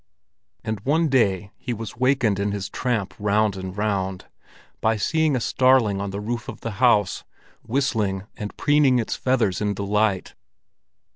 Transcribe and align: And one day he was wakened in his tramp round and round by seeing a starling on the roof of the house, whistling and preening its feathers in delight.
And 0.63 0.79
one 0.79 1.09
day 1.09 1.51
he 1.57 1.75
was 1.75 1.95
wakened 1.95 2.39
in 2.39 2.51
his 2.53 2.69
tramp 2.69 3.13
round 3.19 3.55
and 3.55 3.77
round 3.77 4.25
by 4.81 4.95
seeing 4.97 5.35
a 5.35 5.39
starling 5.39 6.01
on 6.01 6.09
the 6.09 6.19
roof 6.19 6.49
of 6.49 6.61
the 6.61 6.71
house, 6.81 7.23
whistling 7.61 8.23
and 8.35 8.57
preening 8.57 8.97
its 8.97 9.15
feathers 9.15 9.61
in 9.61 9.75
delight. 9.75 10.33